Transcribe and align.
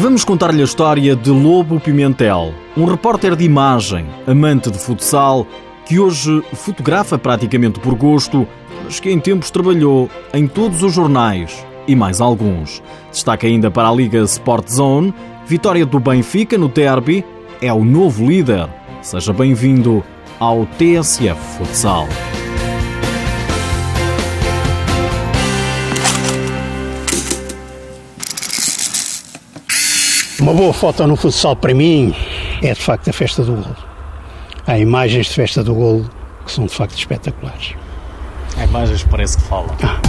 Vamos 0.00 0.24
contar-lhe 0.24 0.62
a 0.62 0.64
história 0.64 1.14
de 1.14 1.28
Lobo 1.28 1.78
Pimentel, 1.78 2.54
um 2.74 2.86
repórter 2.86 3.36
de 3.36 3.44
imagem, 3.44 4.06
amante 4.26 4.70
de 4.70 4.78
futsal, 4.78 5.46
que 5.84 6.00
hoje 6.00 6.42
fotografa 6.54 7.18
praticamente 7.18 7.78
por 7.80 7.94
gosto, 7.94 8.48
mas 8.82 8.98
que 8.98 9.10
em 9.10 9.20
tempos 9.20 9.50
trabalhou 9.50 10.08
em 10.32 10.46
todos 10.46 10.82
os 10.82 10.94
jornais 10.94 11.66
e 11.86 11.94
mais 11.94 12.18
alguns. 12.18 12.82
Destaca 13.12 13.46
ainda 13.46 13.70
para 13.70 13.90
a 13.90 13.94
Liga 13.94 14.22
Sport 14.22 14.70
Zone, 14.70 15.12
vitória 15.44 15.84
do 15.84 16.00
Benfica 16.00 16.56
no 16.56 16.68
derby, 16.68 17.22
é 17.60 17.70
o 17.70 17.84
novo 17.84 18.26
líder. 18.26 18.70
Seja 19.02 19.34
bem-vindo 19.34 20.02
ao 20.38 20.64
TSF 20.78 21.38
Futsal. 21.58 22.08
Uma 30.40 30.54
boa 30.54 30.72
foto 30.72 31.06
no 31.06 31.16
futsal 31.16 31.54
para 31.54 31.74
mim 31.74 32.14
é 32.62 32.72
de 32.72 32.80
facto 32.80 33.10
a 33.10 33.12
festa 33.12 33.44
do 33.44 33.52
golo. 33.52 33.76
Há 34.66 34.78
imagens 34.78 35.26
de 35.26 35.34
festa 35.34 35.62
do 35.62 35.74
golo 35.74 36.08
que 36.46 36.50
são 36.50 36.64
de 36.64 36.72
facto 36.72 36.96
espetaculares. 36.96 37.74
Há 38.56 38.64
imagens 38.64 39.02
que 39.02 39.08
parece 39.10 39.36
que 39.36 39.42
falam. 39.42 39.76
Ah. 39.82 40.00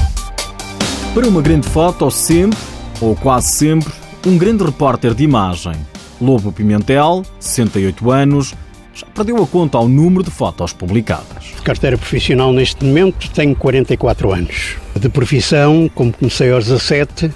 Para 1.13 1.27
uma 1.27 1.41
grande 1.41 1.67
foto, 1.67 2.09
sempre, 2.09 2.57
ou 3.01 3.13
quase 3.13 3.49
sempre, 3.49 3.91
um 4.25 4.37
grande 4.37 4.63
repórter 4.63 5.13
de 5.13 5.25
imagem. 5.25 5.73
Lobo 6.21 6.53
Pimentel, 6.53 7.23
68 7.37 8.09
anos, 8.09 8.55
já 8.93 9.07
perdeu 9.07 9.43
a 9.43 9.45
conta 9.45 9.77
ao 9.77 9.89
número 9.89 10.23
de 10.23 10.31
fotos 10.31 10.71
publicadas. 10.71 11.43
De 11.57 11.61
carteira 11.61 11.97
profissional 11.97 12.53
neste 12.53 12.85
momento 12.85 13.29
tenho 13.31 13.53
44 13.53 14.31
anos. 14.31 14.77
De 14.95 15.09
profissão, 15.09 15.91
como 15.93 16.13
comecei 16.13 16.53
aos 16.53 16.67
17, 16.67 17.25
eh, 17.25 17.31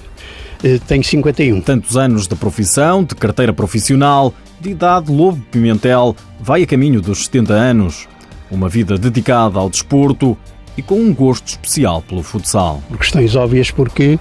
tenho 0.86 1.04
51. 1.04 1.60
Tantos 1.60 1.96
anos 1.96 2.26
de 2.26 2.34
profissão, 2.34 3.04
de 3.04 3.14
carteira 3.14 3.52
profissional, 3.52 4.32
de 4.60 4.70
idade, 4.70 5.12
Lobo 5.12 5.42
Pimentel 5.50 6.16
vai 6.40 6.62
a 6.62 6.66
caminho 6.66 7.00
dos 7.00 7.24
70 7.24 7.52
anos. 7.52 8.08
Uma 8.50 8.68
vida 8.68 8.96
dedicada 8.96 9.58
ao 9.58 9.68
desporto 9.68 10.36
e 10.76 10.82
com 10.82 11.00
um 11.00 11.12
gosto 11.12 11.48
especial 11.48 12.02
pelo 12.02 12.22
futsal. 12.22 12.82
Por 12.88 12.98
questões 12.98 13.34
óbvias, 13.34 13.70
porque 13.70 14.18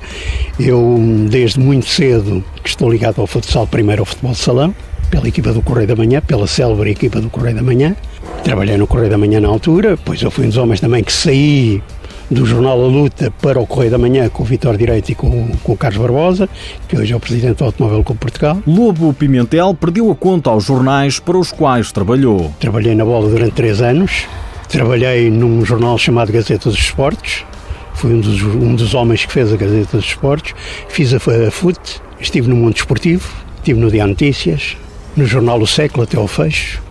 eu, 0.60 0.98
desde 1.30 1.60
muito 1.60 1.88
cedo, 1.88 2.44
que 2.64 2.70
estou 2.70 2.90
ligado 2.90 3.22
ao 3.22 3.28
futsal, 3.28 3.68
primeiro 3.68 4.02
ao 4.02 4.06
futebol 4.06 4.32
de 4.32 4.38
salão, 4.38 4.76
pela 5.10 5.28
equipa 5.28 5.54
do 5.54 5.62
Correio 5.62 5.88
da 5.88 5.96
Manhã, 5.96 6.22
pela 6.22 6.48
célebre 6.48 6.92
equipa 6.92 7.22
do 7.22 7.30
Correio 7.30 7.56
da 7.56 7.64
Manhã. 7.64 7.96
Trabalhei 8.44 8.78
no 8.78 8.88
Correio 8.88 9.10
da 9.10 9.18
Manhã 9.18 9.40
na 9.40 9.48
altura, 9.48 9.98
pois 10.04 10.22
eu 10.22 10.32
fui 10.32 10.46
um 10.46 10.50
dos 10.50 10.58
homens 10.58 10.80
também 10.80 11.04
que 11.04 11.12
saí 11.12 11.82
do 12.30 12.46
jornal 12.46 12.84
A 12.84 12.88
Luta 12.88 13.32
para 13.42 13.60
o 13.60 13.68
Correio 13.68 13.92
da 13.92 13.98
Manhã 13.98 14.30
com 14.30 14.44
o 14.44 14.46
Vitor 14.46 14.78
Direito 14.78 15.12
e 15.12 15.16
com, 15.16 15.50
com 15.64 15.74
o 15.74 15.78
Carlos 15.78 16.02
Barbosa, 16.02 16.50
que 16.88 16.98
hoje 16.98 17.14
é 17.14 17.16
o 17.16 17.20
presidente 17.20 17.58
do 17.58 17.66
Automóvel 17.66 18.04
Clube 18.04 18.20
Portugal. 18.20 18.58
Lobo 18.66 19.14
Pimentel 19.14 19.74
perdeu 19.74 20.12
a 20.12 20.16
conta 20.16 20.50
aos 20.50 20.66
jornais 20.66 21.20
para 21.20 21.38
os 21.38 21.52
quais 21.52 21.92
trabalhou. 21.92 22.54
Trabalhei 22.60 22.96
na 22.96 23.06
bola 23.06 23.30
durante 23.30 23.54
três 23.54 23.82
anos, 23.82 24.26
trabalhei 24.70 25.30
num 25.30 25.64
jornal 25.64 25.98
chamado 25.98 26.32
Gazeta 26.32 26.70
dos 26.70 26.80
Esportes, 26.80 27.46
fui 27.94 28.14
um 28.14 28.20
dos, 28.20 28.42
um 28.42 28.76
dos 28.76 28.94
homens 28.94 29.26
que 29.26 29.32
fez 29.32 29.54
a 29.54 29.56
Gazeta 29.56 29.98
dos 29.98 30.06
Esportes, 30.06 30.54
fiz 30.90 31.14
a, 31.14 31.18
a 31.18 31.52
FUT, 31.52 32.02
estive 32.20 32.48
no 32.48 32.56
mundo 32.56 32.74
desportivo, 32.74 33.30
estive 33.58 33.80
no 33.80 33.92
Dia 33.92 34.08
Notícias, 34.08 34.76
no 35.16 35.26
jornal 35.26 35.60
O 35.62 35.68
Século 35.68 36.04
até 36.04 36.18
ao 36.18 36.28
fecho, 36.28 36.82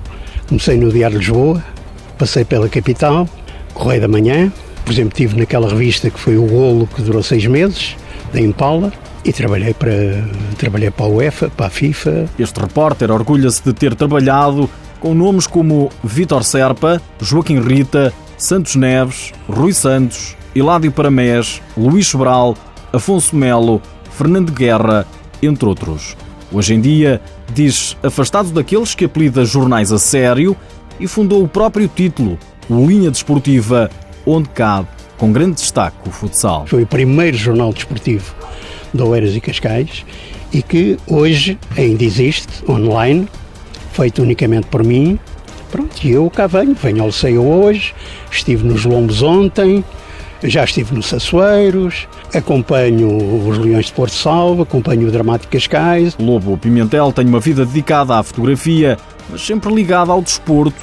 comecei 0.48 0.76
no 0.76 0.92
Diário 0.92 1.18
de 1.18 1.26
Lisboa, 1.26 1.62
passei 2.16 2.44
pela 2.44 2.68
capital, 2.68 3.28
Correio 3.74 4.02
da 4.02 4.08
Manhã, 4.08 4.52
por 4.84 4.92
exemplo, 4.92 5.12
estive 5.12 5.38
naquela 5.38 5.68
revista 5.68 6.10
que 6.10 6.18
foi 6.18 6.36
o 6.36 6.46
Golo, 6.46 6.86
que 6.86 7.02
durou 7.02 7.22
seis 7.22 7.46
meses, 7.46 7.96
da 8.32 8.40
Impala, 8.40 8.92
e 9.24 9.32
trabalhei 9.32 9.72
para, 9.72 9.92
trabalhei 10.58 10.90
para 10.90 11.06
a 11.06 11.08
UEFA, 11.08 11.48
para 11.48 11.66
a 11.66 11.70
FIFA. 11.70 12.26
Este 12.38 12.60
repórter 12.60 13.10
orgulha-se 13.10 13.62
de 13.64 13.72
ter 13.72 13.94
trabalhado 13.94 14.68
com 15.00 15.14
nomes 15.14 15.46
como 15.46 15.90
Vítor 16.02 16.44
Serpa, 16.44 17.00
Joaquim 17.20 17.60
Rita, 17.60 18.12
Santos 18.36 18.76
Neves, 18.76 19.32
Rui 19.48 19.72
Santos, 19.72 20.36
Hiládio 20.54 20.92
Paramés, 20.92 21.62
Luís 21.76 22.06
Sobral, 22.06 22.54
Afonso 22.92 23.34
Melo, 23.34 23.80
Fernando 24.10 24.52
Guerra, 24.52 25.06
entre 25.42 25.66
outros. 25.66 26.16
Hoje 26.52 26.74
em 26.74 26.80
dia, 26.80 27.20
diz 27.52 27.96
afastado 28.02 28.50
daqueles 28.50 28.94
que 28.94 29.06
apelida 29.06 29.44
jornais 29.44 29.90
a 29.90 29.98
sério 29.98 30.56
e 31.00 31.08
fundou 31.08 31.42
o 31.42 31.48
próprio 31.48 31.88
título, 31.88 32.38
o 32.68 32.86
Linha 32.86 33.10
Desportiva 33.10 33.90
onde 34.26 34.48
cabe, 34.50 34.88
com 35.16 35.32
grande 35.32 35.56
destaque, 35.56 35.96
o 36.06 36.10
futsal. 36.10 36.66
Foi 36.66 36.82
o 36.82 36.86
primeiro 36.86 37.36
jornal 37.36 37.72
desportivo 37.72 38.34
de 38.92 39.02
Oeiras 39.02 39.34
e 39.34 39.40
Cascais 39.40 40.04
e 40.52 40.62
que 40.62 40.96
hoje 41.06 41.58
ainda 41.76 42.04
existe, 42.04 42.48
online, 42.68 43.28
feito 43.92 44.22
unicamente 44.22 44.66
por 44.68 44.84
mim. 44.84 45.18
Pronto, 45.70 45.96
e 46.04 46.12
eu 46.12 46.30
cá 46.30 46.46
venho, 46.46 46.74
venho 46.74 47.02
ao 47.02 47.10
Ceio 47.10 47.44
hoje, 47.44 47.92
estive 48.30 48.64
nos 48.64 48.84
Lombos 48.84 49.22
ontem, 49.22 49.84
já 50.44 50.62
estive 50.62 50.94
nos 50.94 51.06
Sassueiros, 51.06 52.06
acompanho 52.32 53.48
os 53.48 53.58
Leões 53.58 53.86
de 53.86 53.92
Porto 53.92 54.14
Salvo, 54.14 54.62
acompanho 54.62 55.08
o 55.08 55.10
Dramático 55.10 55.52
Cascais. 55.52 56.16
Lobo 56.18 56.56
Pimentel 56.56 57.12
tem 57.12 57.26
uma 57.26 57.40
vida 57.40 57.64
dedicada 57.66 58.16
à 58.16 58.22
fotografia, 58.22 58.96
mas 59.28 59.44
sempre 59.44 59.74
ligada 59.74 60.12
ao 60.12 60.22
desporto 60.22 60.76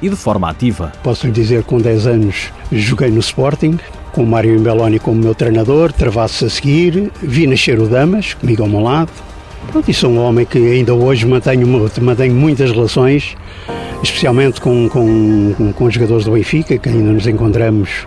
e 0.00 0.08
de 0.08 0.16
forma 0.16 0.48
ativa. 0.48 0.92
Posso 1.02 1.26
lhe 1.26 1.32
dizer 1.32 1.62
que 1.62 1.68
com 1.68 1.78
10 1.78 2.06
anos 2.06 2.50
joguei 2.70 3.10
no 3.10 3.20
Sporting, 3.20 3.78
com 4.12 4.22
o 4.22 4.26
Mário 4.26 4.54
Imbeloni 4.54 4.98
como 4.98 5.20
meu 5.20 5.34
treinador, 5.34 5.92
travasse 5.92 6.44
a 6.44 6.50
seguir, 6.50 7.10
vi 7.22 7.46
nascer 7.46 7.78
o 7.78 7.86
Damas, 7.86 8.34
comigo 8.34 8.62
ao 8.62 8.68
meu 8.68 8.80
lado. 8.80 9.10
Pronto, 9.70 9.90
e 9.90 9.94
sou 9.94 10.10
um 10.10 10.18
homem 10.18 10.46
que 10.46 10.58
ainda 10.58 10.94
hoje 10.94 11.26
mantenho, 11.26 11.66
mantenho 12.00 12.34
muitas 12.34 12.70
relações, 12.70 13.36
especialmente 14.02 14.60
com, 14.60 14.88
com, 14.88 15.72
com 15.74 15.84
os 15.84 15.94
jogadores 15.94 16.24
do 16.24 16.32
Benfica, 16.32 16.78
que 16.78 16.88
ainda 16.88 17.12
nos 17.12 17.26
encontramos, 17.26 18.06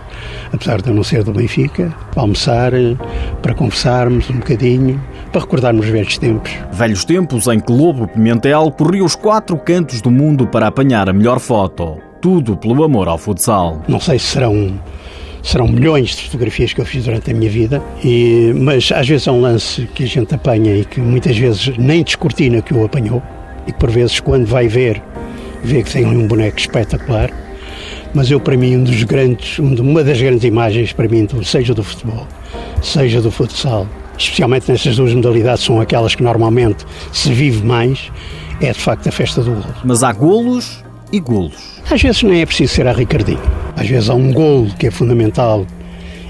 apesar 0.51 0.81
de 0.81 0.89
eu 0.89 0.95
não 0.95 1.03
ser 1.03 1.23
do 1.23 1.31
Benfica, 1.31 1.93
para 2.11 2.23
almoçar, 2.23 2.71
para 3.41 3.53
conversarmos 3.53 4.29
um 4.29 4.35
bocadinho, 4.35 4.99
para 5.31 5.41
recordarmos 5.41 5.87
velhos 5.87 6.17
tempos. 6.17 6.51
Velhos 6.71 7.05
tempos 7.05 7.47
em 7.47 7.59
que 7.59 7.71
Lobo 7.71 8.07
Pimentel 8.07 8.71
corria 8.71 9.03
os 9.03 9.15
quatro 9.15 9.57
cantos 9.57 10.01
do 10.01 10.11
mundo 10.11 10.45
para 10.45 10.67
apanhar 10.67 11.09
a 11.09 11.13
melhor 11.13 11.39
foto. 11.39 11.97
Tudo 12.21 12.57
pelo 12.57 12.83
amor 12.83 13.07
ao 13.07 13.17
futsal. 13.17 13.81
Não 13.87 13.99
sei 13.99 14.19
se 14.19 14.27
serão 14.27 14.79
serão 15.43 15.67
milhões 15.67 16.15
de 16.15 16.23
fotografias 16.25 16.71
que 16.71 16.81
eu 16.81 16.85
fiz 16.85 17.05
durante 17.05 17.31
a 17.31 17.33
minha 17.33 17.49
vida, 17.49 17.81
e, 18.03 18.53
mas 18.55 18.91
às 18.91 19.07
vezes 19.07 19.25
é 19.25 19.31
um 19.31 19.41
lance 19.41 19.87
que 19.95 20.03
a 20.03 20.07
gente 20.07 20.35
apanha 20.35 20.75
e 20.75 20.85
que 20.85 20.99
muitas 20.99 21.35
vezes 21.35 21.75
nem 21.77 22.03
descortina 22.03 22.61
que 22.61 22.73
o 22.73 22.85
apanhou, 22.85 23.23
e 23.65 23.71
que 23.71 23.79
por 23.79 23.89
vezes 23.89 24.19
quando 24.19 24.45
vai 24.45 24.67
ver, 24.67 25.01
vê 25.63 25.81
que 25.81 25.91
tem 25.91 26.05
um 26.05 26.27
boneco 26.27 26.59
espetacular. 26.59 27.31
Mas 28.13 28.29
eu, 28.29 28.39
para 28.39 28.57
mim, 28.57 28.75
um 28.75 28.83
dos 28.83 29.03
grandes, 29.03 29.57
uma 29.57 30.03
das 30.03 30.21
grandes 30.21 30.43
imagens, 30.43 30.91
para 30.91 31.07
mim, 31.07 31.27
seja 31.43 31.73
do 31.73 31.83
futebol, 31.83 32.27
seja 32.81 33.21
do 33.21 33.31
futsal, 33.31 33.87
especialmente 34.23 34.71
nessas 34.71 34.95
duas 34.95 35.13
modalidades, 35.13 35.63
são 35.63 35.79
aquelas 35.79 36.15
que 36.15 36.23
normalmente 36.23 36.85
se 37.11 37.31
vive 37.31 37.65
mais, 37.65 38.11
é 38.61 38.71
de 38.71 38.79
facto 38.79 39.07
a 39.07 39.11
festa 39.11 39.41
do 39.41 39.51
golo. 39.51 39.75
Mas 39.83 40.03
há 40.03 40.11
golos 40.11 40.83
e 41.11 41.19
golos. 41.19 41.81
Às 41.89 42.01
vezes 42.01 42.23
nem 42.23 42.41
é 42.41 42.45
preciso 42.45 42.73
ser 42.73 42.87
a 42.87 42.93
Ricardinho. 42.93 43.41
Às 43.75 43.87
vezes 43.87 44.09
há 44.09 44.13
um 44.13 44.31
golo 44.31 44.71
que 44.77 44.87
é 44.87 44.91
fundamental 44.91 45.65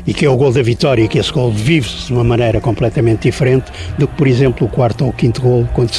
e 0.05 0.13
que 0.13 0.25
é 0.25 0.29
o 0.29 0.35
gol 0.35 0.51
da 0.51 0.61
vitória, 0.61 1.03
e 1.03 1.07
que 1.07 1.19
esse 1.19 1.31
gol 1.31 1.51
vive-se 1.51 2.07
de 2.07 2.13
uma 2.13 2.23
maneira 2.23 2.59
completamente 2.59 3.23
diferente 3.23 3.71
do 3.97 4.07
que, 4.07 4.15
por 4.15 4.27
exemplo, 4.27 4.67
o 4.67 4.69
quarto 4.69 5.03
ou 5.03 5.11
o 5.11 5.13
quinto 5.13 5.41
gol, 5.41 5.67
quando, 5.73 5.91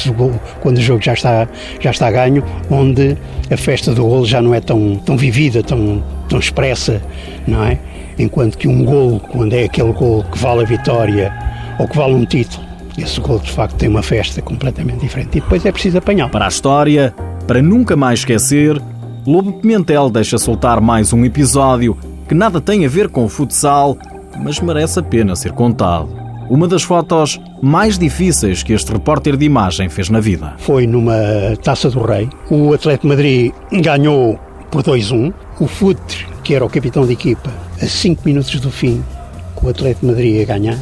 quando 0.59 0.77
o 0.77 0.81
jogo 0.81 1.01
já 1.01 1.13
está, 1.13 1.47
já 1.79 1.91
está 1.91 2.11
ganho, 2.11 2.43
onde 2.69 3.17
a 3.49 3.57
festa 3.57 3.93
do 3.93 4.03
gol 4.03 4.25
já 4.25 4.41
não 4.41 4.53
é 4.53 4.59
tão, 4.59 4.97
tão 4.97 5.15
vivida, 5.15 5.63
tão, 5.63 6.03
tão 6.27 6.39
expressa, 6.39 7.01
não 7.47 7.63
é? 7.63 7.79
Enquanto 8.17 8.57
que 8.57 8.67
um 8.67 8.83
gol, 8.83 9.19
quando 9.19 9.53
é 9.53 9.63
aquele 9.63 9.91
gol 9.93 10.23
que 10.23 10.37
vale 10.37 10.63
a 10.63 10.65
vitória 10.65 11.33
ou 11.79 11.87
que 11.87 11.97
vale 11.97 12.13
um 12.13 12.25
título, 12.25 12.63
esse 12.97 13.19
gol 13.19 13.39
de 13.39 13.51
facto 13.51 13.75
tem 13.75 13.89
uma 13.89 14.03
festa 14.03 14.41
completamente 14.41 14.99
diferente. 14.99 15.37
E 15.37 15.41
depois 15.41 15.65
é 15.65 15.71
preciso 15.71 15.97
apanhar. 15.97 16.29
Para 16.29 16.45
a 16.45 16.49
história, 16.49 17.13
para 17.47 17.61
nunca 17.61 17.95
mais 17.95 18.19
esquecer, 18.19 18.79
Lobo 19.25 19.53
Pimentel 19.53 20.09
deixa 20.09 20.37
soltar 20.37 20.81
mais 20.81 21.13
um 21.13 21.23
episódio 21.25 21.97
que 22.27 22.35
nada 22.35 22.61
tem 22.61 22.85
a 22.85 22.89
ver 22.89 23.09
com 23.09 23.25
o 23.25 23.29
futsal, 23.29 23.97
mas 24.39 24.59
merece 24.59 24.99
a 24.99 25.03
pena 25.03 25.35
ser 25.35 25.51
contado. 25.51 26.09
Uma 26.49 26.67
das 26.67 26.83
fotos 26.83 27.39
mais 27.61 27.97
difíceis 27.97 28.63
que 28.63 28.73
este 28.73 28.91
repórter 28.91 29.37
de 29.37 29.45
imagem 29.45 29.89
fez 29.89 30.09
na 30.09 30.19
vida. 30.19 30.53
Foi 30.57 30.85
numa 30.85 31.15
Taça 31.63 31.89
do 31.89 32.01
Rei. 32.01 32.29
O 32.49 32.73
Atlético 32.73 33.07
Madrid 33.07 33.51
ganhou 33.71 34.37
por 34.69 34.83
2-1. 34.83 35.33
O 35.59 35.67
Futre, 35.67 36.27
que 36.43 36.53
era 36.53 36.65
o 36.65 36.69
capitão 36.69 37.05
de 37.05 37.13
equipa, 37.13 37.49
a 37.81 37.85
5 37.85 38.21
minutos 38.25 38.59
do 38.59 38.69
fim, 38.69 39.03
com 39.55 39.67
o 39.67 39.69
Atlético 39.69 40.05
Madrid 40.05 40.41
a 40.41 40.45
ganhar, 40.45 40.79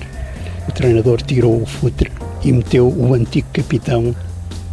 treinador 0.82 1.22
tirou 1.22 1.62
o 1.62 1.66
Futre 1.66 2.12
e 2.44 2.52
meteu 2.52 2.88
o 2.88 3.14
antigo 3.14 3.48
capitão, 3.54 4.16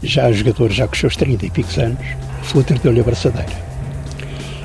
já 0.03 0.33
jogador, 0.33 0.71
já 0.73 0.87
com 0.87 0.95
os 0.95 1.01
seus 1.01 1.17
30 1.17 1.45
e 1.45 1.51
picos 1.51 1.77
anos, 1.77 1.99
o 2.41 2.45
Futre 2.47 2.79
deu-lhe 2.79 3.01
a 3.01 3.03
braçadeira. 3.05 3.53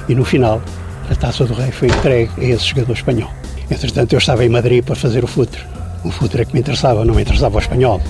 E 0.08 0.16
no 0.16 0.24
final, 0.24 0.62
a 1.10 1.16
taça 1.16 1.46
do 1.46 1.54
rei 1.54 1.70
foi 1.70 1.90
entregue 1.90 2.32
a 2.38 2.44
esse 2.46 2.68
jogador 2.68 2.94
espanhol. 2.94 3.30
Entretanto, 3.70 4.14
eu 4.14 4.20
estava 4.20 4.46
em 4.46 4.50
Madrid 4.50 4.84
para 4.86 4.96
fazer 4.96 5.22
o 5.24 5.28
futre. 5.28 5.62
O 6.04 6.12
futre 6.12 6.44
é 6.44 6.46
que 6.46 6.54
me 6.54 6.62
interessava, 6.62 7.04
não 7.04 7.14
me 7.14 7.22
interessava 7.22 7.58
o 7.58 7.60
espanhol. 7.60 8.02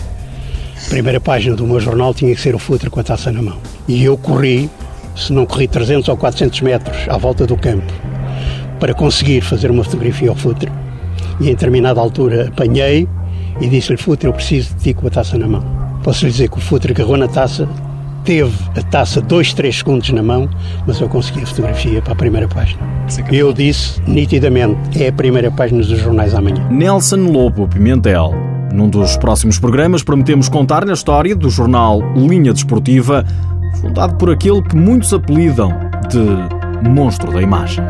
A 0.85 0.89
primeira 0.89 1.19
página 1.19 1.55
do 1.55 1.65
meu 1.65 1.79
jornal 1.79 2.13
tinha 2.13 2.35
que 2.35 2.41
ser 2.41 2.53
o 2.53 2.59
futre 2.59 2.89
com 2.89 2.99
a 2.99 3.03
taça 3.03 3.31
na 3.31 3.41
mão. 3.41 3.57
E 3.87 4.03
eu 4.03 4.15
corri, 4.15 4.69
se 5.15 5.33
não 5.33 5.45
corri 5.45 5.67
300 5.67 6.07
ou 6.07 6.17
400 6.17 6.61
metros 6.61 7.09
à 7.09 7.17
volta 7.17 7.47
do 7.47 7.57
campo, 7.57 7.91
para 8.79 8.93
conseguir 8.93 9.41
fazer 9.41 9.71
uma 9.71 9.83
fotografia 9.83 10.29
ao 10.29 10.35
futre. 10.35 10.71
E 11.39 11.45
em 11.45 11.53
determinada 11.53 11.99
altura 11.99 12.49
apanhei 12.49 13.07
e 13.63 13.69
disse-lhe, 13.69 13.97
futre, 13.97 14.27
eu 14.27 14.33
preciso 14.33 14.75
de 14.75 14.83
ti 14.83 14.93
com 14.93 15.07
a 15.07 15.09
taça 15.09 15.37
na 15.37 15.47
mão. 15.47 15.63
Posso 16.03 16.25
lhe 16.25 16.31
dizer 16.31 16.49
que 16.49 16.57
o 16.57 16.61
futre 16.61 16.91
agarrou 16.91 17.15
na 17.15 17.29
taça, 17.29 17.67
teve 18.25 18.53
a 18.77 18.81
taça 18.83 19.21
dois, 19.21 19.53
três 19.53 19.77
segundos 19.77 20.09
na 20.09 20.21
mão, 20.21 20.49
mas 20.85 20.99
eu 20.99 21.07
consegui 21.07 21.43
a 21.43 21.45
fotografia 21.45 22.01
para 22.01 22.11
a 22.11 22.15
primeira 22.15 22.45
página. 22.45 22.81
Eu 23.31 23.53
disse 23.53 24.01
nitidamente, 24.05 25.01
é 25.01 25.07
a 25.07 25.13
primeira 25.13 25.49
página 25.49 25.79
dos 25.79 25.97
jornais 25.97 26.35
amanhã. 26.35 26.67
Nelson 26.69 27.31
Lobo 27.31 27.65
Pimentel. 27.65 28.33
Num 28.73 28.89
dos 28.89 29.15
próximos 29.15 29.57
programas 29.57 30.03
prometemos 30.03 30.49
contar 30.49 30.85
na 30.85 30.91
história 30.91 31.33
do 31.33 31.49
jornal 31.49 32.01
Linha 32.17 32.51
Desportiva, 32.51 33.23
fundado 33.79 34.15
por 34.15 34.29
aquele 34.29 34.61
que 34.61 34.75
muitos 34.75 35.13
apelidam 35.13 35.71
de 36.09 36.89
monstro 36.89 37.31
da 37.31 37.41
imagem. 37.41 37.81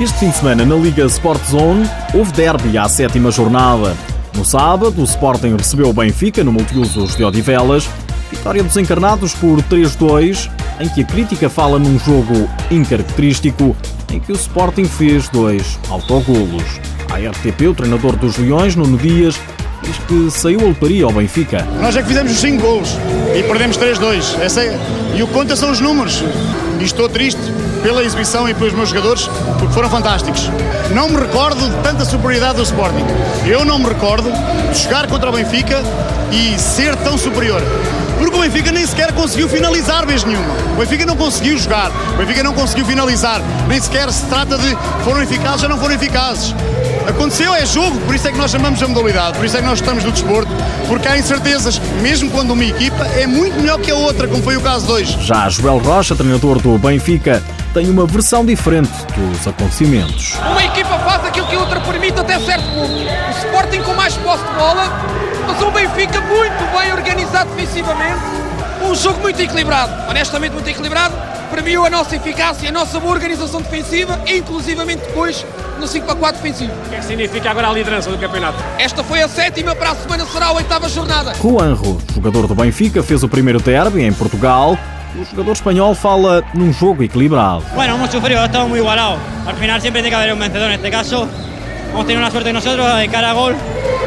Este 0.00 0.18
fim 0.18 0.30
de 0.30 0.36
semana 0.38 0.64
na 0.64 0.76
Liga 0.76 1.04
Sport 1.04 1.44
Zone 1.50 1.86
houve 2.14 2.32
derby 2.32 2.78
à 2.78 2.88
sétima 2.88 3.30
jornada. 3.30 3.94
No 4.34 4.46
sábado, 4.46 4.98
o 4.98 5.04
Sporting 5.04 5.54
recebeu 5.54 5.90
o 5.90 5.92
Benfica 5.92 6.42
no 6.42 6.50
multiusos 6.50 7.14
de 7.14 7.22
Odivelas. 7.22 7.86
Vitória 8.30 8.62
dos 8.62 8.78
encarnados 8.78 9.34
por 9.34 9.60
3-2, 9.64 10.50
em 10.80 10.88
que 10.88 11.02
a 11.02 11.04
crítica 11.04 11.50
fala 11.50 11.78
num 11.78 11.98
jogo 11.98 12.48
incaracterístico, 12.70 13.76
em 14.10 14.18
que 14.18 14.32
o 14.32 14.36
Sporting 14.36 14.86
fez 14.86 15.28
dois 15.28 15.78
autogolos. 15.90 16.80
A 17.10 17.18
RTP, 17.18 17.68
o 17.68 17.74
treinador 17.74 18.16
dos 18.16 18.38
Leões, 18.38 18.74
Nuno 18.74 18.96
Dias, 18.96 19.38
diz 19.82 19.98
que 20.08 20.30
saiu 20.30 20.60
a 20.60 20.64
lotaria 20.64 21.04
ao 21.04 21.12
Benfica. 21.12 21.62
Nós 21.78 21.94
é 21.94 22.00
que 22.00 22.08
fizemos 22.08 22.32
os 22.32 22.38
5 22.38 22.62
golos 22.62 22.96
e 23.38 23.42
perdemos 23.42 23.76
3-2. 23.76 24.38
É... 24.40 25.18
E 25.18 25.22
o 25.22 25.26
que 25.26 25.34
conta 25.34 25.54
são 25.54 25.70
os 25.70 25.78
números. 25.78 26.24
E 26.80 26.84
estou 26.84 27.06
triste 27.06 27.59
pela 27.82 28.04
exibição 28.04 28.48
e 28.48 28.54
pelos 28.54 28.72
meus 28.72 28.88
jogadores, 28.88 29.28
porque 29.58 29.74
foram 29.74 29.88
fantásticos. 29.90 30.50
Não 30.94 31.08
me 31.08 31.16
recordo 31.16 31.68
de 31.68 31.76
tanta 31.82 32.04
superioridade 32.04 32.56
do 32.56 32.62
Sporting. 32.62 33.04
Eu 33.46 33.64
não 33.64 33.78
me 33.78 33.86
recordo 33.86 34.30
de 34.72 34.78
jogar 34.78 35.06
contra 35.06 35.28
o 35.28 35.32
Benfica 35.32 35.82
e 36.32 36.58
ser 36.58 36.96
tão 36.96 37.16
superior. 37.16 37.62
Porque 38.18 38.36
o 38.36 38.40
Benfica 38.40 38.70
nem 38.70 38.86
sequer 38.86 39.12
conseguiu 39.12 39.48
finalizar 39.48 40.04
vez 40.06 40.24
nenhuma. 40.24 40.52
O 40.74 40.78
Benfica 40.78 41.06
não 41.06 41.16
conseguiu 41.16 41.56
jogar. 41.56 41.90
O 42.14 42.18
Benfica 42.18 42.42
não 42.42 42.52
conseguiu 42.52 42.84
finalizar. 42.84 43.40
Nem 43.66 43.80
sequer 43.80 44.12
se 44.12 44.26
trata 44.26 44.58
de 44.58 44.76
foram 45.04 45.22
eficazes 45.22 45.62
ou 45.62 45.70
não 45.70 45.78
foram 45.78 45.94
eficazes. 45.94 46.54
Aconteceu, 47.08 47.54
é 47.54 47.64
jogo, 47.64 47.98
por 48.00 48.14
isso 48.14 48.28
é 48.28 48.32
que 48.32 48.38
nós 48.38 48.50
chamamos 48.50 48.80
a 48.82 48.86
modalidade, 48.86 49.36
por 49.36 49.44
isso 49.44 49.56
é 49.56 49.60
que 49.60 49.66
nós 49.66 49.80
estamos 49.80 50.04
no 50.04 50.12
desporto, 50.12 50.52
porque 50.86 51.08
há 51.08 51.18
incertezas, 51.18 51.80
mesmo 52.02 52.30
quando 52.30 52.52
uma 52.52 52.64
equipa 52.64 53.04
é 53.18 53.26
muito 53.26 53.58
melhor 53.58 53.80
que 53.80 53.90
a 53.90 53.94
outra, 53.94 54.28
como 54.28 54.42
foi 54.42 54.56
o 54.56 54.60
caso 54.60 54.86
de 54.86 54.92
hoje. 54.92 55.18
Já 55.22 55.48
Joel 55.48 55.78
Rocha, 55.78 56.14
treinador 56.14 56.60
do 56.60 56.78
Benfica, 56.78 57.42
tem 57.72 57.88
uma 57.88 58.06
versão 58.06 58.44
diferente 58.44 58.90
dos 59.16 59.46
acontecimentos. 59.46 60.34
Uma 60.38 60.64
equipa 60.64 60.98
faz 60.98 61.24
aquilo 61.24 61.46
que 61.46 61.56
a 61.56 61.60
outra 61.60 61.80
permite 61.80 62.18
até 62.18 62.38
certo 62.40 62.64
ponto. 62.74 62.92
O 62.92 63.30
Sporting 63.38 63.82
com 63.82 63.94
mais 63.94 64.16
posse 64.16 64.44
de 64.44 64.52
bola, 64.54 65.06
mas 65.46 65.62
o 65.62 65.70
Benfica 65.70 66.20
muito 66.20 66.78
bem 66.78 66.92
organizado 66.92 67.50
defensivamente. 67.54 68.20
Um 68.82 68.94
jogo 68.94 69.20
muito 69.20 69.40
equilibrado, 69.40 69.92
honestamente 70.08 70.52
muito 70.52 70.68
equilibrado. 70.68 71.14
Premiu 71.50 71.84
a 71.84 71.90
nossa 71.90 72.16
eficácia, 72.16 72.68
a 72.68 72.72
nossa 72.72 72.98
boa 73.00 73.12
organização 73.12 73.60
defensiva, 73.60 74.20
inclusivamente 74.26 75.02
depois 75.06 75.44
no 75.80 75.86
5 75.86 76.10
a 76.10 76.14
4 76.14 76.42
defensivo. 76.42 76.72
O 76.86 76.88
que 76.88 76.94
é 76.94 76.98
que 76.98 77.04
significa 77.04 77.50
agora 77.50 77.68
a 77.68 77.72
liderança 77.72 78.10
do 78.10 78.18
campeonato? 78.18 78.62
Esta 78.78 79.02
foi 79.02 79.22
a 79.22 79.28
sétima, 79.28 79.74
para 79.74 79.90
a 79.90 79.94
semana 79.96 80.24
será 80.26 80.46
a 80.46 80.52
oitava 80.52 80.88
jornada. 80.88 81.34
Juanjo, 81.34 81.98
jogador 82.14 82.46
do 82.46 82.54
Benfica, 82.54 83.02
fez 83.02 83.22
o 83.22 83.28
primeiro 83.28 83.60
derby 83.60 84.02
em 84.02 84.12
Portugal. 84.12 84.78
O 85.18 85.24
jogador 85.24 85.52
espanhol 85.52 85.94
fala 85.94 86.42
num 86.54 86.72
jogo 86.72 87.02
equilibrado. 87.02 87.62
Bueno, 87.74 87.96
hemos 87.96 88.10
sufrido, 88.10 88.44
estado 88.44 88.68
muy 88.68 88.78
igualado. 88.78 89.16
Al 89.46 89.56
final 89.56 89.80
siempre 89.80 90.02
tiene 90.02 90.10
que 90.10 90.22
haber 90.22 90.32
un 90.32 90.38
vencedor. 90.38 90.68
En 90.68 90.74
este 90.74 90.90
caso, 90.90 91.26
hemos 91.90 92.06
tenido 92.06 92.20
una 92.20 92.30
suerte 92.30 92.52
nosotros 92.52 92.96
de 92.96 93.08
cara 93.08 93.30
a 93.30 93.32
gol 93.32 93.56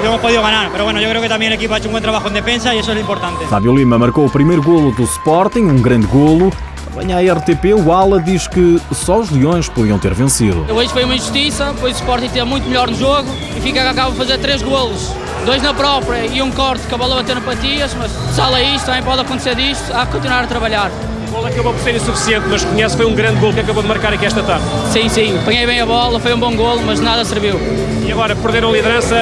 y 0.01 0.05
hemos 0.05 0.21
podido 0.21 0.41
ganar. 0.41 0.69
Pero 0.71 0.85
bueno, 0.85 1.01
yo 1.01 1.09
creo 1.09 1.21
que 1.21 1.27
también 1.27 1.51
el 1.51 1.57
equipo 1.57 1.73
ha 1.73 1.77
hecho 1.77 1.89
un 1.89 1.94
buen 1.94 2.03
trabajo 2.03 2.29
en 2.29 2.35
defensa 2.35 2.73
y 2.73 2.79
eso 2.79 2.91
es 2.91 2.95
lo 2.95 3.01
importante. 3.01 3.45
Fábio 3.47 3.75
Lima 3.75 3.97
marcou 3.97 4.25
o 4.25 4.29
primeiro 4.29 4.63
golo 4.63 4.91
do 4.91 5.03
Sporting, 5.03 5.63
um 5.63 5.81
grande 5.81 6.07
golo. 6.07 6.51
Também 6.94 7.12
à 7.12 7.34
RTP, 7.34 7.74
o 7.74 7.92
Ala 7.92 8.22
diz 8.22 8.48
que 8.48 8.80
só 8.94 9.19
os 9.19 9.31
Leões 9.31 9.68
podiam 9.68 9.98
ter 9.98 10.13
vencido. 10.13 10.63
Hoje 10.72 10.90
foi 10.90 11.04
uma 11.04 11.16
injustiça, 11.16 11.74
pois 11.80 11.95
o 11.95 12.00
Sporting 12.00 12.28
teve 12.28 12.45
muito 12.45 12.68
melhor 12.68 12.88
no 12.88 12.95
jogo 12.95 13.28
e 13.57 13.62
fica 13.62 13.90
acaba 13.90 14.12
de 14.12 14.18
fazer 14.18 14.38
três 14.38 14.62
golos. 14.62 15.12
Dois 15.44 15.62
na 15.63 15.74
própria 15.74 16.28
e 16.28 16.40
um 16.40 16.51
corte 16.51 16.86
que 16.86 16.94
a 16.94 16.98
bola 16.98 17.16
bateu 17.16 17.34
no 17.34 17.42
Patias, 17.42 17.95
mas 17.95 18.12
sala 18.36 18.62
isto, 18.62 18.86
também 18.86 19.01
pode 19.01 19.22
acontecer 19.22 19.56
disto, 19.56 19.92
há 19.92 20.06
que 20.06 20.12
continuar 20.12 20.44
a 20.44 20.48
trabalhar. 20.48 20.92
O 21.33 21.38
gol 21.38 21.47
acabou 21.47 21.74
por 21.74 21.81
ser 21.81 21.95
insuficiente, 21.95 22.45
mas 22.47 22.63
reconhece 22.63 22.95
que 22.95 23.01
foi 23.01 23.12
um 23.12 23.15
grande 23.15 23.39
gol 23.39 23.51
que 23.51 23.59
acabou 23.59 23.81
de 23.81 23.89
marcar 23.89 24.13
aqui 24.13 24.24
esta 24.24 24.44
tarde. 24.44 24.63
Sim, 24.91 25.09
sim, 25.09 25.35
apanhei 25.35 25.65
bem 25.65 25.81
a 25.81 25.85
bola, 25.85 26.19
foi 26.19 26.31
um 26.31 26.39
bom 26.39 26.56
gol, 26.56 26.80
mas 26.85 27.00
nada 27.00 27.25
serviu. 27.25 27.59
E 28.06 28.12
agora 28.12 28.35
perderam 28.35 28.69
a 28.69 28.74
liderança, 28.74 29.15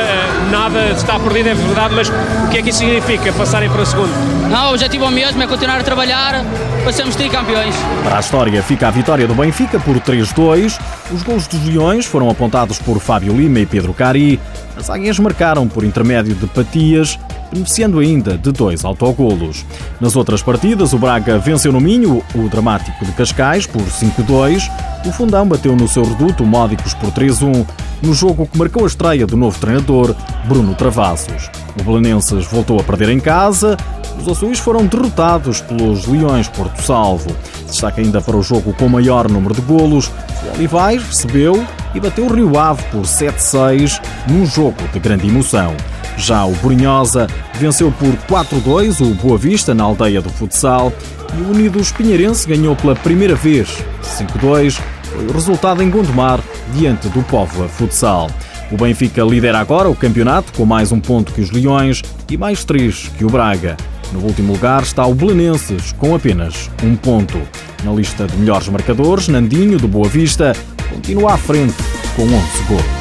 nada 0.52 0.90
está 0.90 1.18
perdido, 1.18 1.48
é 1.48 1.54
verdade, 1.54 1.96
mas 1.96 2.10
o 2.10 2.50
que 2.50 2.58
é 2.58 2.62
que 2.62 2.70
isso 2.70 2.80
significa, 2.80 3.32
passarem 3.32 3.70
para 3.70 3.84
o 3.84 3.86
segundo? 3.86 4.12
Não, 4.50 4.68
o 4.68 4.70
objetivo 4.72 5.06
é 5.06 5.08
o 5.08 5.12
mesmo, 5.12 5.42
é 5.42 5.48
continuar 5.48 5.80
a 5.80 5.84
trabalhar 5.84 6.44
para 6.84 6.92
sermos 6.92 7.16
tricampeões. 7.16 7.74
Para 8.04 8.18
a 8.18 8.20
história 8.20 8.62
fica 8.62 8.90
a 8.90 8.92
vitória 8.92 9.26
do 9.26 9.34
Benfica 9.34 9.80
por 9.80 9.98
3-2. 9.98 10.78
Os 11.14 11.24
gols 11.24 11.48
dos 11.48 11.66
Leões 11.66 12.06
foram 12.06 12.30
apontados 12.30 12.78
por 12.78 13.00
Fábio 13.00 13.34
Lima 13.34 13.60
e 13.60 13.66
Pedro 13.66 13.94
Cari. 13.94 14.38
As 14.76 14.90
águias 14.90 15.18
marcaram 15.18 15.66
por 15.66 15.86
intermédio 15.86 16.36
de 16.36 16.46
Patias, 16.48 17.18
beneficiando 17.52 18.00
ainda 18.00 18.38
de 18.38 18.52
dois 18.52 18.86
autogolos. 18.86 19.66
Nas 20.00 20.16
outras 20.16 20.42
partidas, 20.42 20.94
o 20.94 20.98
Braga 20.98 21.38
venceu 21.38 21.72
no 21.72 21.82
Minho 21.82 22.24
o 22.34 22.50
dramático 22.50 23.06
de 23.06 23.12
Cascais 23.12 23.68
por 23.68 23.82
5-2. 23.82 24.70
O 25.06 25.12
Fundão 25.12 25.48
bateu 25.48 25.76
no 25.76 25.88
seu 25.88 26.04
reduto 26.04 26.46
Módicos 26.46 26.94
por 26.94 27.12
3-1, 27.12 27.66
no 28.02 28.14
jogo 28.14 28.48
que 28.48 28.58
marcou 28.58 28.84
a 28.84 28.88
estreia 28.88 29.28
do 29.28 29.38
novo 29.38 29.60
treinador, 29.60 30.16
Bruno 30.46 30.74
Travassos. 30.76 31.50
O 31.80 31.84
Belenenses 31.84 32.46
voltou 32.46 32.80
a 32.80 32.84
perder 32.84 33.10
em 33.10 33.20
casa. 33.20 33.78
Os 34.20 34.28
azuis 34.28 34.60
foram 34.60 34.86
derrotados 34.86 35.62
pelos 35.62 36.06
Leões 36.06 36.48
Porto 36.48 36.82
Salvo. 36.82 37.36
Destaca 37.66 38.02
ainda 38.02 38.22
para 38.22 38.36
o 38.36 38.44
jogo 38.44 38.74
com 38.74 38.88
maior 38.88 39.30
número 39.30 39.54
de 39.54 39.62
golos. 39.62 40.08
O 40.08 40.56
Olivais 40.56 41.04
recebeu 41.04 41.66
e 41.94 42.00
bateu 42.00 42.26
o 42.26 42.34
Rio 42.34 42.58
Ave 42.58 42.84
por 42.92 43.02
7-6 43.02 44.02
num 44.28 44.46
jogo 44.46 44.82
de 44.94 45.00
grande 45.00 45.28
emoção. 45.28 45.76
Já 46.22 46.46
o 46.46 46.52
Brunhosa 46.52 47.26
venceu 47.56 47.92
por 47.92 48.14
4-2 48.30 49.02
o 49.02 49.16
Boa 49.16 49.40
Vista 49.40 49.74
na 49.74 49.84
aldeia 49.84 50.22
do 50.22 50.30
futsal 50.30 50.94
e 51.36 51.42
o 51.42 51.50
Unidos 51.50 51.92
Pinheirense 51.92 52.48
ganhou 52.48 52.76
pela 52.76 52.96
primeira 52.96 53.34
vez 53.34 53.84
5-2. 54.04 54.80
Foi 55.04 55.26
o 55.26 55.32
resultado 55.32 55.82
em 55.82 55.90
Gondomar 55.90 56.40
diante 56.76 57.10
do 57.10 57.24
Póvoa 57.24 57.68
Futsal. 57.68 58.30
O 58.72 58.78
Benfica 58.78 59.24
lidera 59.24 59.60
agora 59.60 59.90
o 59.90 59.96
campeonato 59.96 60.54
com 60.54 60.64
mais 60.64 60.92
um 60.92 61.00
ponto 61.00 61.34
que 61.34 61.42
os 61.42 61.50
Leões 61.50 62.04
e 62.30 62.38
mais 62.38 62.64
três 62.64 63.10
que 63.18 63.26
o 63.26 63.28
Braga. 63.28 63.76
No 64.14 64.20
último 64.20 64.54
lugar 64.54 64.84
está 64.84 65.04
o 65.08 65.16
Belenenses 65.16 65.92
com 65.94 66.14
apenas 66.14 66.70
um 66.84 66.96
ponto. 66.96 67.42
Na 67.84 67.92
lista 67.94 68.28
de 68.28 68.38
melhores 68.38 68.70
marcadores, 68.70 69.28
Nandinho 69.28 69.80
do 69.80 69.88
Boa 69.88 70.08
Vista 70.08 70.56
continua 70.88 71.34
à 71.34 71.38
frente 71.38 71.82
com 72.16 72.24
11 72.24 72.32
golos. 72.68 73.01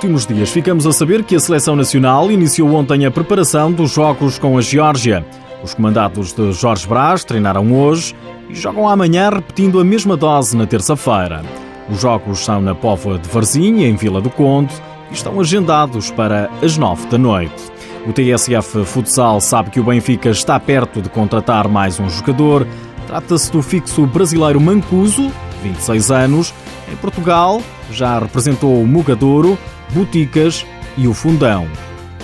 Últimos 0.00 0.26
dias, 0.26 0.48
ficamos 0.48 0.86
a 0.86 0.92
saber 0.92 1.22
que 1.24 1.36
a 1.36 1.38
Seleção 1.38 1.76
Nacional 1.76 2.32
iniciou 2.32 2.72
ontem 2.72 3.04
a 3.04 3.10
preparação 3.10 3.70
dos 3.70 3.92
jogos 3.92 4.38
com 4.38 4.56
a 4.56 4.62
Geórgia. 4.62 5.22
Os 5.62 5.74
comandados 5.74 6.32
de 6.32 6.52
Jorge 6.52 6.86
Brás 6.86 7.22
treinaram 7.22 7.70
hoje 7.70 8.14
e 8.48 8.54
jogam 8.54 8.88
amanhã, 8.88 9.28
repetindo 9.28 9.78
a 9.78 9.84
mesma 9.84 10.16
dose 10.16 10.56
na 10.56 10.66
terça-feira. 10.66 11.42
Os 11.90 12.00
jogos 12.00 12.38
são 12.38 12.62
na 12.62 12.74
Póvoa 12.74 13.18
de 13.18 13.28
Varzim, 13.28 13.82
em 13.82 13.94
Vila 13.94 14.22
do 14.22 14.30
Conde, 14.30 14.72
e 15.10 15.14
estão 15.14 15.38
agendados 15.38 16.10
para 16.10 16.48
as 16.62 16.78
nove 16.78 17.06
da 17.08 17.18
noite. 17.18 17.62
O 18.06 18.12
TSF 18.14 18.82
Futsal 18.86 19.38
sabe 19.38 19.68
que 19.68 19.80
o 19.80 19.84
Benfica 19.84 20.30
está 20.30 20.58
perto 20.58 21.02
de 21.02 21.10
contratar 21.10 21.68
mais 21.68 22.00
um 22.00 22.08
jogador. 22.08 22.66
Trata-se 23.06 23.52
do 23.52 23.60
fixo 23.60 24.06
brasileiro 24.06 24.58
Mancuso, 24.58 25.30
26 25.62 26.10
anos. 26.10 26.54
Em 26.90 26.96
Portugal, 26.96 27.60
já 27.92 28.18
representou 28.18 28.80
o 28.80 28.86
Mugadouro, 28.86 29.58
Boticas 29.92 30.64
e 30.96 31.06
o 31.06 31.14
Fundão. 31.14 31.66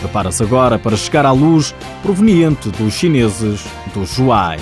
Prepara-se 0.01 0.43
agora 0.43 0.79
para 0.79 0.97
chegar 0.97 1.25
à 1.25 1.33
luz 1.33 1.75
proveniente 2.03 2.69
dos 2.71 2.95
chineses 2.95 3.65
do 3.95 4.05
Juai. 4.05 4.59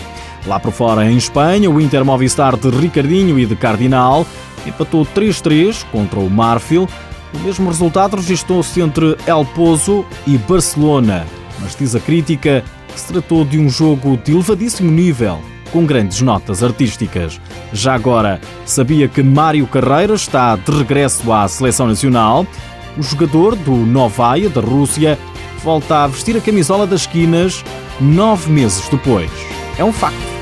Lá 0.46 0.60
por 0.60 0.72
fora, 0.72 1.10
em 1.10 1.16
Espanha, 1.16 1.70
o 1.70 1.80
Inter 1.80 2.04
Movistar 2.04 2.56
de 2.56 2.68
Ricardinho 2.68 3.38
e 3.38 3.46
de 3.46 3.56
Cardinal 3.56 4.26
empatou 4.66 5.04
3-3 5.06 5.84
contra 5.90 6.20
o 6.20 6.30
Marfil. 6.30 6.88
O 7.32 7.38
mesmo 7.38 7.68
resultado 7.68 8.16
registrou-se 8.16 8.80
entre 8.80 9.16
El 9.26 9.44
Pozo 9.54 10.04
e 10.26 10.36
Barcelona, 10.38 11.26
mas 11.60 11.74
diz 11.74 11.94
a 11.94 12.00
crítica 12.00 12.62
que 12.92 13.00
se 13.00 13.08
tratou 13.12 13.44
de 13.44 13.58
um 13.58 13.68
jogo 13.68 14.16
de 14.18 14.32
elevadíssimo 14.32 14.90
nível, 14.90 15.40
com 15.72 15.84
grandes 15.84 16.20
notas 16.20 16.62
artísticas. 16.62 17.40
Já 17.72 17.94
agora, 17.94 18.40
sabia 18.64 19.08
que 19.08 19.22
Mário 19.22 19.66
Carreira 19.66 20.14
está 20.14 20.54
de 20.54 20.70
regresso 20.70 21.32
à 21.32 21.48
seleção 21.48 21.88
nacional? 21.88 22.46
O 22.96 23.02
jogador 23.02 23.56
do 23.56 23.72
Novaya, 23.72 24.48
da 24.48 24.60
Rússia, 24.60 25.18
volta 25.62 26.04
a 26.04 26.06
vestir 26.06 26.36
a 26.36 26.40
camisola 26.40 26.86
das 26.86 27.02
esquinas 27.02 27.64
nove 28.00 28.50
meses 28.50 28.88
depois. 28.88 29.30
É 29.78 29.84
um 29.84 29.92
facto. 29.92 30.33